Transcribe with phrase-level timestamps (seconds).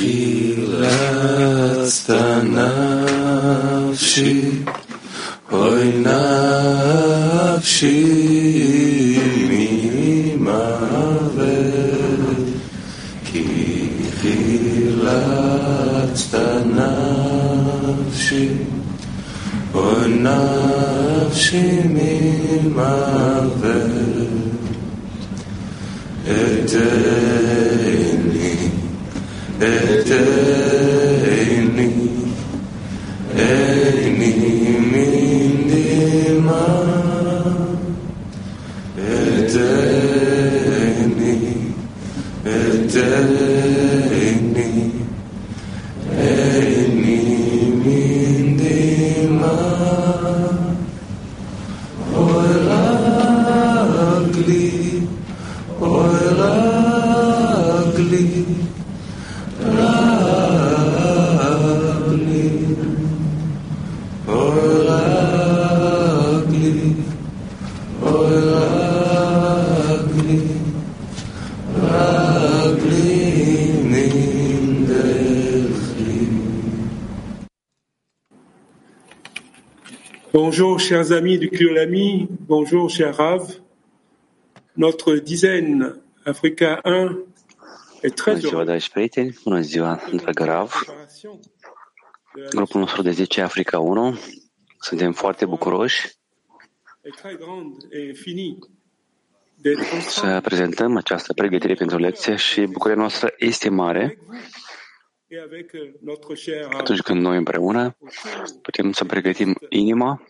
[0.00, 0.84] חילצת
[3.90, 4.40] נפשי,
[5.52, 5.92] אוי
[7.56, 8.04] נפשי
[10.38, 11.36] ממוות,
[13.24, 13.44] כי
[14.20, 15.60] חילצת
[16.66, 18.48] נפשי,
[19.74, 23.70] אוי נפשי ממוות.
[26.24, 27.43] אתני,
[29.61, 30.64] Eter
[80.41, 82.27] Bonjour, chers amis du Kyolami.
[82.41, 83.41] Bonjour, cher Rav.
[84.75, 87.17] Notre dizaine Africa 1
[88.03, 89.33] est très Bună ziua, heureux dragi prieteni!
[89.43, 90.71] Bună ziua, dragă Rav!
[90.71, 91.39] préparation
[92.33, 94.17] de la Grupul nostru de 10 Africa 1.
[94.79, 96.15] Suntem foarte bucuroși
[97.01, 98.57] est très grande et finie
[99.63, 104.17] d'être să ensemble prezentăm această pregătire pentru lecție și bucuria noastră este mare
[106.77, 110.21] atunci când noi împreună autour putem să pregătim inima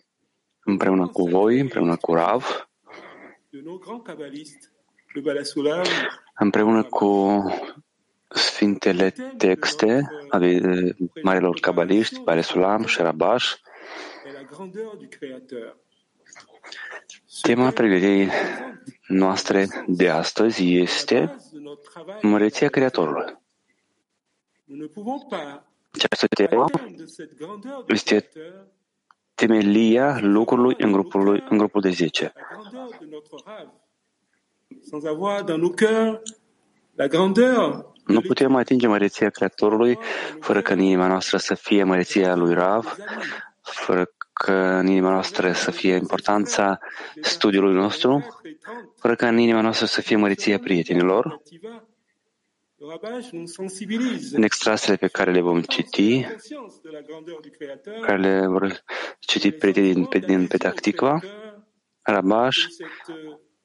[0.64, 2.68] împreună cu voi, împreună cu Rav,
[3.50, 4.70] de nos grands kabbalistes,
[5.14, 5.84] le Balasoulam,
[6.34, 7.42] împreună cu
[8.28, 10.60] sfintele texte ale
[11.22, 13.54] marilor cabaliști, Bale Sulam și Rabash,
[14.26, 15.76] et la grandeur du Créateur.
[17.06, 22.18] Ce tema thème pregătirii représente noastre de astăzi la este base de notre travail.
[22.22, 23.24] măreția Creatorului.
[23.24, 23.42] Nous ne pouvons pas,
[25.90, 28.66] Această à temă terme de cette grandeur du este Créateur,
[29.34, 32.32] temelia lucrului în grupul, în grupul de 10.
[32.34, 33.68] la grandeur de notre Rav,
[34.90, 36.20] sans avoir dans nos cœurs
[36.94, 39.98] la grandeur de Nu putem atinge măreția Creatorului
[40.40, 42.96] fără ca în inima noastră să fie măreția lui Rav,
[43.60, 46.78] fără ca în inima noastră să fie importanța
[47.20, 48.40] studiului nostru,
[48.96, 51.24] fără ca în inima noastră să fie măreția prietenilor.
[51.24, 51.94] Le Rabbah nous sensibilise
[54.32, 56.26] în extrasele pe care le vom citi,
[58.00, 58.84] care le vor
[59.18, 61.20] citi prietenii din, pe, din Petacticva,
[62.02, 62.56] Rabaș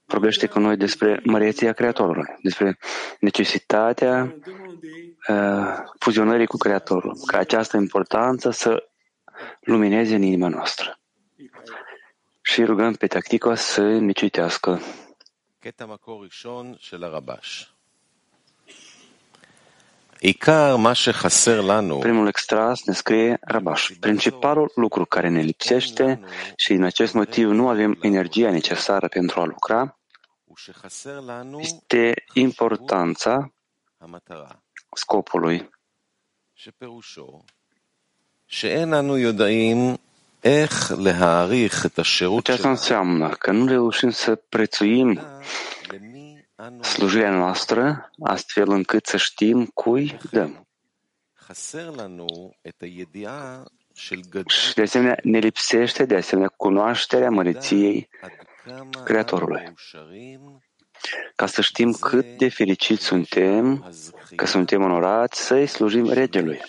[0.05, 2.77] vorbește cu noi despre măreția Creatorului, despre
[3.19, 4.35] necesitatea
[5.29, 8.89] uh, fuzionării cu Creatorul, ca această importanță să
[9.61, 11.00] lumineze în inima noastră.
[12.41, 14.79] Și rugăm pe Tacticva să ne citească.
[15.59, 17.70] Ceta Makor Rishon Rabash.
[21.99, 23.89] Primul extras ne scrie Rabaș.
[23.99, 26.19] Principalul lucru care ne lipsește
[26.55, 29.99] și din acest motiv nu avem energia necesară pentru a lucra
[31.57, 33.53] este importanța
[34.93, 35.69] scopului.
[42.38, 45.19] Aceasta deci înseamnă că nu reușim să prețuim
[46.81, 50.67] slujirea noastră, astfel încât să știm cui dăm.
[54.47, 58.09] Și de asemenea ne lipsește, de asemenea, cunoașterea măreției
[59.03, 59.73] Creatorului.
[61.35, 63.91] Ca să știm cât de fericiți suntem,
[64.35, 66.61] că suntem onorați să-i slujim Regelui.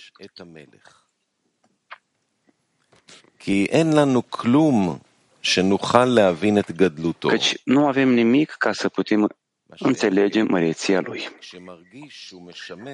[7.28, 9.28] Căci nu avem nimic ca să putem
[9.78, 11.28] înțelege măreția lui.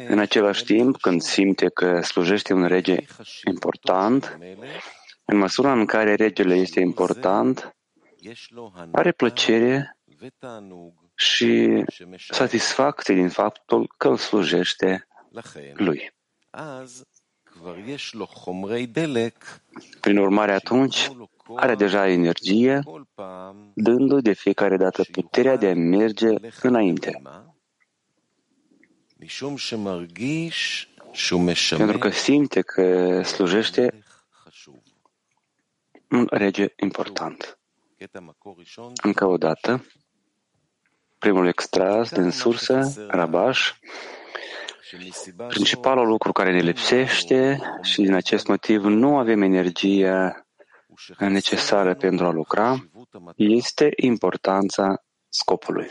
[0.08, 2.96] În același timp, când simte că slujește un rege
[3.44, 4.38] important,
[5.24, 7.76] în măsura în care regele este important,
[8.92, 9.98] are plăcere
[11.14, 11.82] și
[12.30, 15.08] satisfacție din faptul că îl slujește
[15.74, 16.12] lui.
[20.00, 21.10] Prin urmare, atunci,
[21.56, 22.80] are deja energie,
[23.74, 27.22] dându-i de fiecare dată puterea de a merge înainte.
[31.76, 34.02] Pentru că simte că slujește
[36.08, 37.58] un rege important.
[39.02, 39.84] Încă o dată,
[41.18, 43.74] primul extras din sursă, Rabaș,
[45.48, 50.47] principalul lucru care ne lipsește și din acest motiv nu avem energia
[51.18, 52.88] necesară pentru a lucra
[53.36, 55.90] este importanța scopului.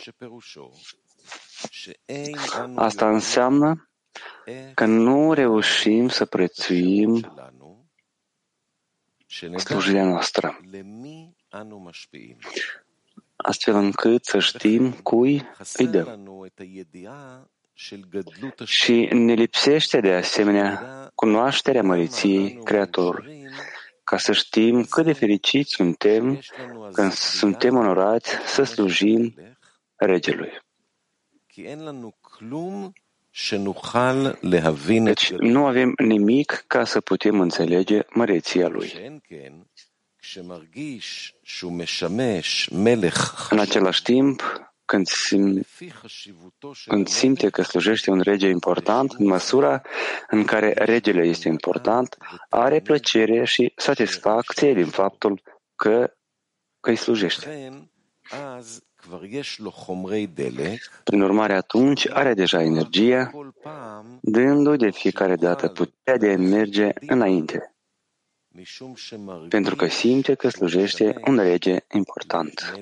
[2.76, 3.90] Asta înseamnă
[4.74, 7.34] că nu reușim să prețuim
[9.58, 10.60] slujirea noastră,
[13.36, 15.44] astfel încât să știm cui
[15.74, 16.30] îi dăm.
[18.66, 23.37] Și ne lipsește de asemenea cunoașterea măriției Creatorului,
[24.10, 26.40] ca să știm cât de fericiți suntem
[26.94, 29.34] când suntem onorați să slujim
[29.96, 30.62] Regelui.
[35.04, 39.22] Deci nu avem nimic ca să putem înțelege măreția Lui.
[43.50, 45.66] În același timp, când, sim,
[46.86, 49.82] când simte că slujește un rege important, în măsura
[50.30, 52.18] în care regele este important,
[52.50, 55.42] are plăcere și satisfacție din faptul
[55.76, 56.14] că,
[56.80, 57.72] că îi slujește.
[61.04, 63.32] Prin urmare, atunci are deja energia,
[64.22, 67.76] dându-i de fiecare dată puterea de a merge înainte,
[69.50, 72.74] pentru că simte că slujește un rege important.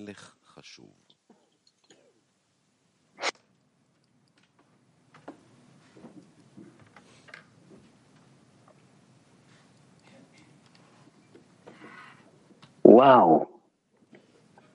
[12.86, 13.50] Wow!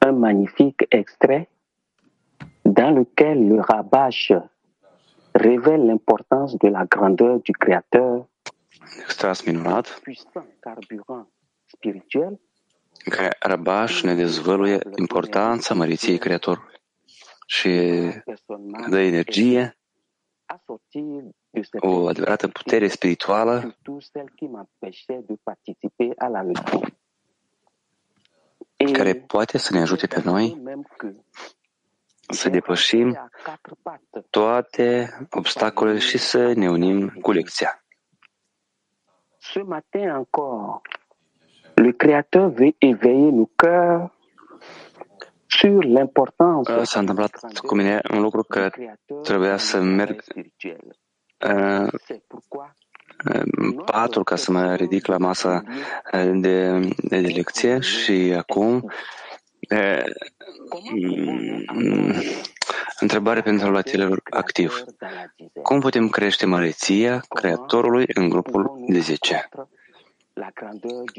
[0.04, 1.48] Un magnifique extrait
[2.64, 4.32] dans lequel le rabash
[5.32, 8.26] révèle l'importance de la grandeur du Créateur,
[10.02, 11.26] puissant carburant
[11.66, 12.40] spirituel,
[13.04, 16.80] care Rabash ne dezvăluie importanța măriției Creatorului
[17.46, 17.70] și
[18.88, 19.78] dă energie,
[21.80, 23.76] o adevărată putere spirituală
[28.88, 31.14] care poate să ne ajute pe noi même que
[32.28, 37.84] să depășim à quatre pattes toate obstacolele și să ne unim cu lecția.
[39.38, 40.80] Ce matin encore,
[41.74, 44.10] le Créateur veut éveiller nos cœurs
[45.46, 47.30] sur l'importance S-a întâmplat
[47.66, 48.70] cu mine un lucru că
[49.22, 50.98] trebuia să merg spirituel.
[51.46, 51.88] uh,
[53.84, 55.62] Patru ca să mă ridic la masa
[56.32, 58.90] de, de lecție și acum
[61.72, 62.14] mm,
[63.00, 64.84] Întrebare pentru luatelor activ.
[65.62, 69.48] Cum putem crește măreția Creatorului în grupul de 10?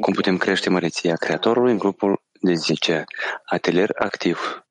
[0.02, 3.04] Cum putem crește măreția Creatorului în grupul de 10?
[3.46, 4.66] Atelier activ.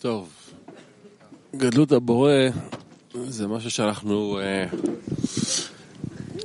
[0.00, 0.47] Tov.
[1.58, 2.32] גדלות הבורא
[3.28, 4.66] זה משהו שאנחנו אה,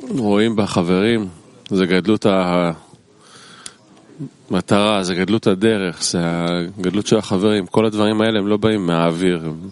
[0.09, 1.27] רואים בחברים,
[1.69, 2.25] זה גדלות
[4.49, 7.67] המטרה, זה גדלות הדרך, זה הגדלות של החברים.
[7.67, 9.69] כל הדברים האלה הם לא באים מהאוויר, הם,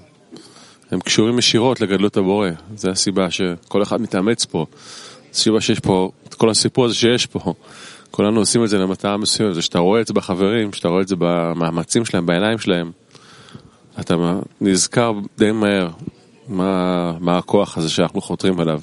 [0.91, 2.49] הם קשורים ישירות לגדלות הבורא.
[2.75, 4.65] זו הסיבה שכל אחד מתאמץ פה.
[5.33, 7.53] הסיבה שיש פה, את כל הסיפור הזה שיש פה.
[8.11, 11.07] כולנו עושים את זה למטרה מסוימת, זה שאתה רואה את זה בחברים, שאתה רואה את
[11.07, 12.91] זה במאמצים שלהם, בעיניים שלהם.
[13.99, 15.89] אתה נזכר די מהר
[16.47, 18.81] מה, מה הכוח הזה שאנחנו חותרים אליו,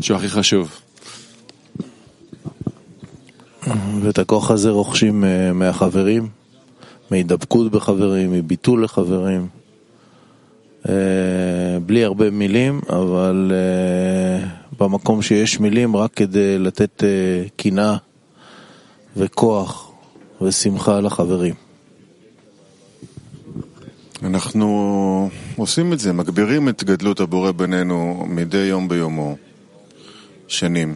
[0.00, 0.80] שהוא הכי חשוב.
[4.02, 6.28] ואת הכוח הזה רוכשים אה, מהחברים,
[7.10, 9.46] מהידבקות בחברים, מביטול לחברים.
[10.88, 14.48] אה, בלי הרבה מילים, אבל אה,
[14.80, 17.96] במקום שיש מילים רק כדי לתת אה, קנאה
[19.16, 19.90] וכוח
[20.42, 21.67] ושמחה לחברים.
[24.22, 29.36] אנחנו עושים את זה, מגבירים את גדלות הבורא בינינו מדי יום ביומו,
[30.48, 30.94] שנים.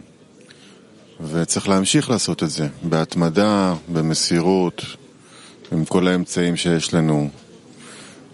[1.31, 4.85] וצריך להמשיך לעשות את זה, בהתמדה, במסירות,
[5.71, 7.29] עם כל האמצעים שיש לנו,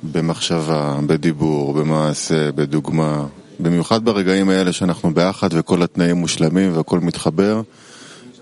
[0.03, 3.25] במחשבה, בדיבור, במעשה, בדוגמה.
[3.59, 7.61] במיוחד ברגעים האלה שאנחנו ביחד וכל התנאים מושלמים והכל מתחבר,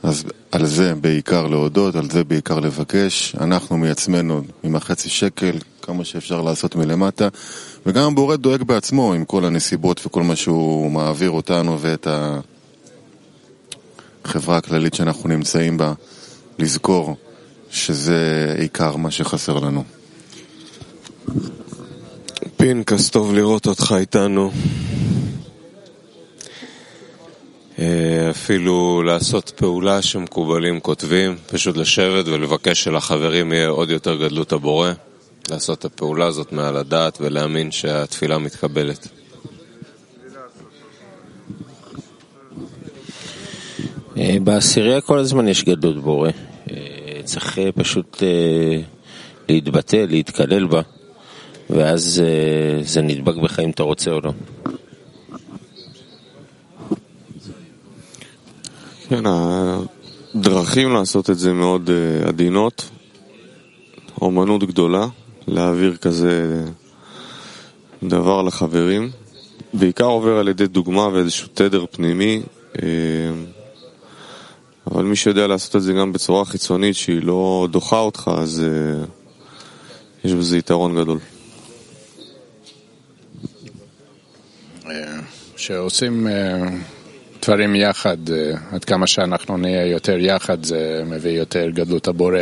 [0.07, 3.35] אז על זה בעיקר להודות, על זה בעיקר לבקש.
[3.41, 7.27] אנחנו מעצמנו עם החצי שקל, כמה שאפשר לעשות מלמטה,
[7.85, 12.07] וגם הבורא דואג בעצמו עם כל הנסיבות וכל מה שהוא מעביר אותנו ואת
[14.25, 15.93] החברה הכללית שאנחנו נמצאים בה,
[16.59, 17.15] לזכור
[17.71, 19.83] שזה עיקר מה שחסר לנו.
[22.57, 24.51] פינקס, טוב לראות אותך איתנו.
[24.51, 24.51] אה,
[28.31, 34.91] אפילו לעשות פעולה שמקובלים כותבים, פשוט לשבת ולבקש שלחברים יהיה עוד יותר גדלות הבורא.
[35.51, 39.07] לעשות את הפעולה הזאת מעל הדעת ולהאמין שהתפילה מתקבלת.
[44.17, 46.29] אה, בעשירייה כל הזמן יש גדלות בורא.
[46.71, 46.75] אה,
[47.23, 48.23] צריך אה, פשוט
[49.49, 50.81] להתבטא, להתקלל בה,
[51.69, 52.23] ואז
[52.81, 54.31] זה נדבק בך אם אתה רוצה או לא.
[59.09, 61.89] כן, הדרכים לעשות את זה מאוד
[62.27, 62.89] עדינות,
[64.21, 65.07] אומנות גדולה,
[65.47, 66.63] להעביר כזה
[68.03, 69.09] דבר לחברים.
[69.73, 72.41] בעיקר עובר על ידי דוגמה ואיזשהו תדר פנימי.
[74.91, 79.07] אבל מי שיודע לעשות את זה גם בצורה חיצונית שהיא לא דוחה אותך, אז uh,
[80.23, 81.19] יש בזה יתרון גדול.
[85.55, 86.96] כשעושים uh,
[87.47, 92.39] דברים יחד, uh, עד כמה שאנחנו נהיה יותר יחד, זה מביא יותר גדלות הבורא.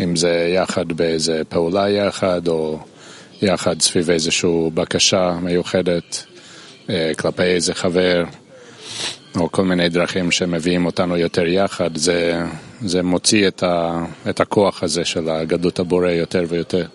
[0.00, 2.78] אם זה יחד באיזה פעולה יחד, או
[3.42, 6.24] יחד סביב איזושהי בקשה מיוחדת
[6.86, 8.24] uh, כלפי איזה חבר.
[9.36, 12.42] או כל מיני דרכים שמביאים אותנו יותר יחד, זה,
[12.80, 16.86] זה מוציא את, ה, את הכוח הזה של הגדלות הבורא יותר ויותר.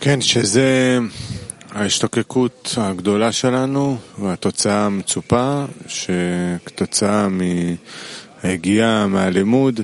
[0.00, 0.98] כן, שזה
[1.74, 7.28] ההשתוקקות הגדולה שלנו והתוצאה המצופה, שכתוצאה
[8.42, 9.80] מהיגיעה מהלימוד,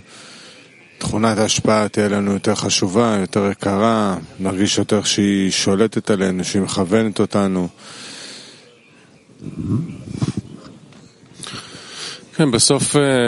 [0.98, 7.20] תכונת ההשפעה תהיה לנו יותר חשובה, יותר יקרה, נרגיש יותר שהיא שולטת עלינו, שהיא מכוונת
[7.20, 7.68] אותנו.
[12.36, 13.26] כן, בסוף אה,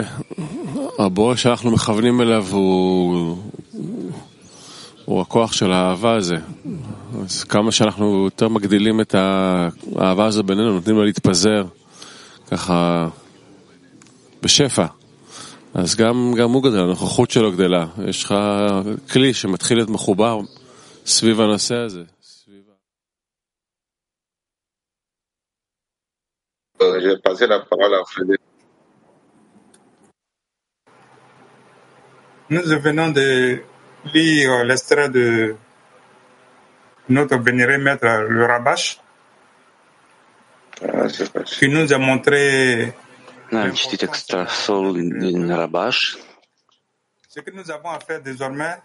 [0.99, 3.37] הבורא שאנחנו מכוונים אליו הוא,
[5.05, 6.37] הוא הכוח של האהבה הזה.
[7.21, 11.63] אז כמה שאנחנו יותר מגדילים את האהבה הזו בינינו, נותנים לו להתפזר
[12.51, 13.07] ככה
[14.41, 14.85] בשפע.
[15.73, 17.85] אז גם, גם הוא גדל, הנוכחות שלו גדלה.
[18.07, 18.35] יש לך
[19.11, 20.39] כלי שמתחיל להיות מחובר
[21.05, 22.03] סביב הנושא הזה.
[27.03, 28.41] je vais passer la parole à Frédéric.
[32.49, 33.27] Nous venons de
[34.13, 35.55] lire l'extrait de
[37.17, 38.99] notre vénéré maître, le Rabash,
[40.83, 41.05] Ah,
[41.59, 42.39] qui nous a montré
[43.51, 46.17] Am citit extrasul din, din Rabash.
[47.33, 48.75] ce que nous avons à faire désormais,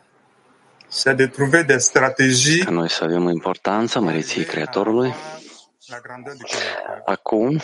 [0.88, 5.14] c'est de trouver des stratégies Ca noi să avem importanța măriției Creatorului.
[5.88, 7.02] la grandeur du Créateur.
[7.06, 7.58] Acum,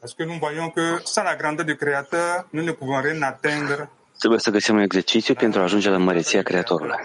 [0.00, 3.90] Parce que nous voyons que sans la grandeur du Créateur, nous ne pouvons rien atteindre.
[4.18, 6.96] trebuie să găsim un exercițiu pentru a ajunge la măreția Creatorului.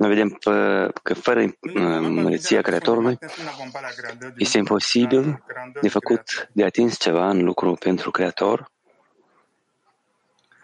[0.00, 1.52] Noi vedem pă- că fără uh,
[2.00, 3.18] măreția Creatorului
[4.36, 5.44] este imposibil
[5.80, 8.70] de făcut, de atins ceva în lucru pentru Creator.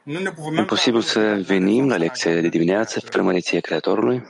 [0.02, 4.23] Nous ne pouvons même pas Imposibil să venim la lecție de dimineață fără măreția Creatorului.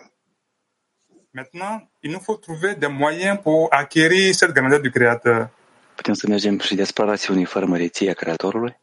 [1.30, 5.50] Maintenant, il nous faut trouver des moyens pour acquérir cette grandeur du Créateur.
[5.94, 8.76] Putem să mergem și deasupra rațiunii fără măreția Creatorului.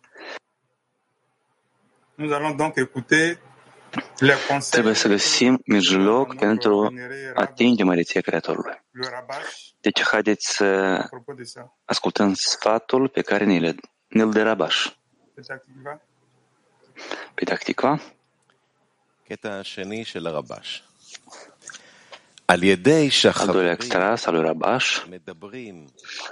[2.15, 3.52] Nous allons donc écouter les conseils
[4.69, 6.93] Trebuie să găsim mijloc pentru
[7.33, 8.83] a atinge măreția Creatorului.
[9.81, 10.99] Deci haideți să
[11.85, 14.93] ascultăm sfatul pe care ne-l, ne de Rabaș.
[17.33, 18.01] Pe tactica.
[22.45, 22.59] Al
[23.45, 25.03] doilea extras al lui Rabaș,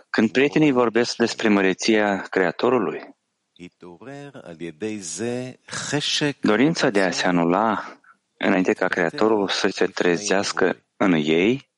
[0.10, 3.16] când prietenii vorbesc despre măreția Creatorului,
[6.42, 7.98] Dorința de a se anula
[8.38, 11.70] înainte ca Creatorul să se trezească în ei,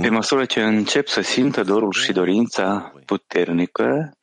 [0.00, 4.16] pe măsură ce încep să simtă dorul și dorința puternică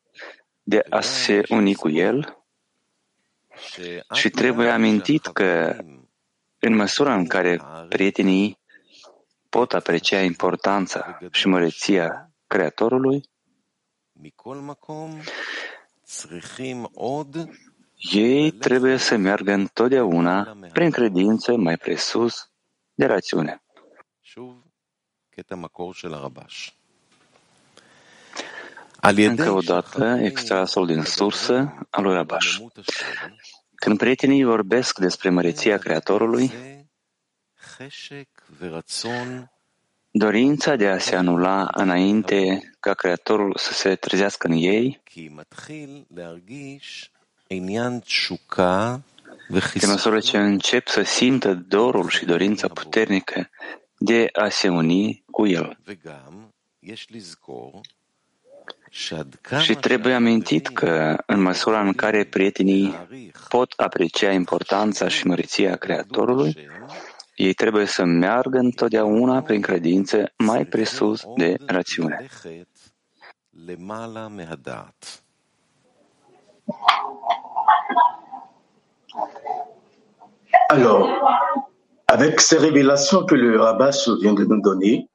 [0.63, 2.37] de a se uni cu el,
[4.13, 5.77] și trebuie amintit că
[6.59, 8.58] în măsura în care prietenii
[9.49, 13.23] pot aprecia importanța și măreția Creatorului,
[17.95, 22.51] ei trebuie să meargă întotdeauna prin credință mai presus
[22.93, 23.63] de rațiune.
[29.01, 32.57] Încă o dată, extrasul din sursă al lui Rabaș.
[33.75, 36.51] Când prietenii vorbesc despre măreția Creatorului,
[40.11, 45.01] dorința de a se anula înainte ca Creatorul să se trezească în ei,
[49.79, 53.49] pe măsură ce încep să simtă dorul și dorința puternică
[53.97, 55.77] de a se uni cu El.
[59.61, 63.07] Și trebuie amintit că, în măsura în care prietenii
[63.49, 66.67] pot aprecia importanța și măreția Creatorului,
[67.39, 72.25] ei trebuie să meargă întotdeauna prin credință mai presus de rațiune.
[80.67, 81.09] Alors,
[82.05, 83.89] avec ces révélations que le rabbin
[84.21, 85.09] vient de nous donner,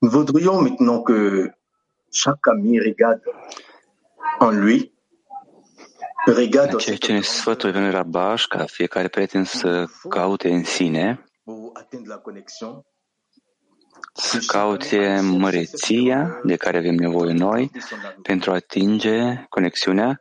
[0.00, 1.50] nous voudrions maintenant que
[2.10, 3.22] chaque ami regarde
[4.40, 4.91] en lui,
[6.26, 11.70] regarde Ceea ce ne sfătuie Venul Rabaș, ca fiecare prieten să caute în sine, pour
[11.72, 12.86] atteindre la connexion,
[14.14, 17.70] să caute măreția de care avem nevoie noi
[18.22, 20.20] pentru a atinge conexiunea,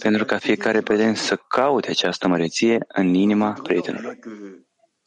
[0.00, 4.18] pentru ca fiecare prieten să caute această măreție în inima prietenului.
[4.18, 4.30] que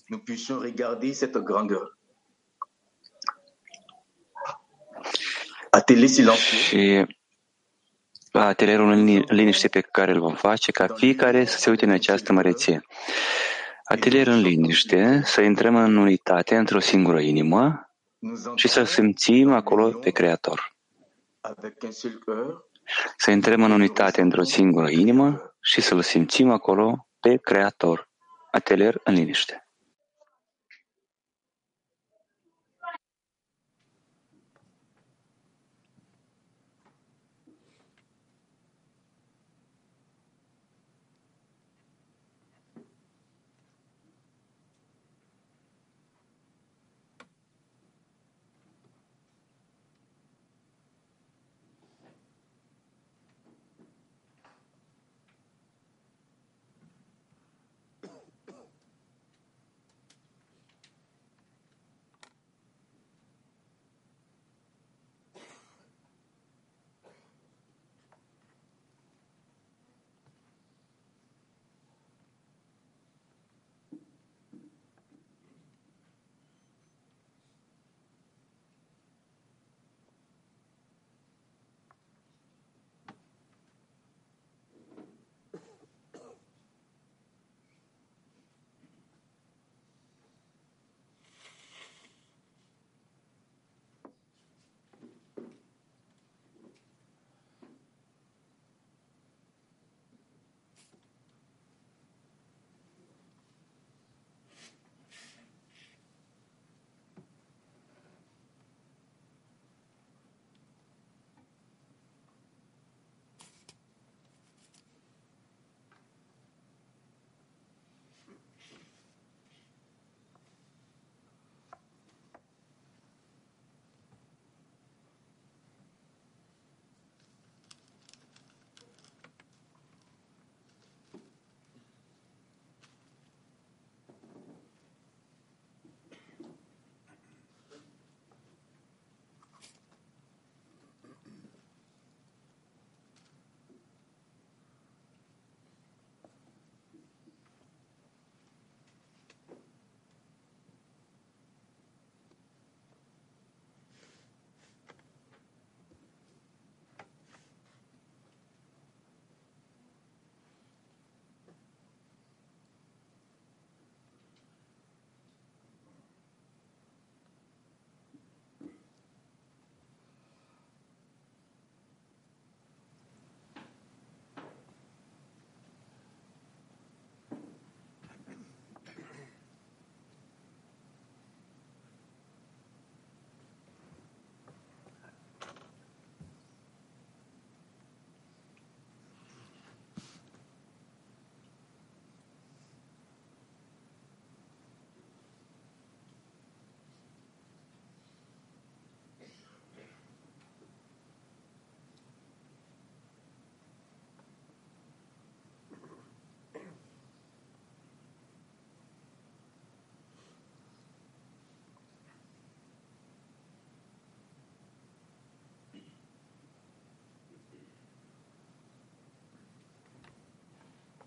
[0.08, 1.98] nous puissions regarder cette grandeur.
[5.70, 7.06] Atelier silencieux, Și
[8.46, 11.92] atelierul în lini- liniște pe care îl vom face, ca fiecare să se uite în
[11.92, 12.82] această măreție.
[13.84, 19.90] Atelier în liniște, să intrăm în unitate într-o singură inimă nous și să simțim acolo
[19.90, 20.76] pe Creator.
[21.42, 22.66] avec un seul cœur,
[23.18, 28.10] Să intrăm în unitate într-o singură inimă și să-L simțim acolo pe Creator.
[28.52, 29.67] Atelier în liniște.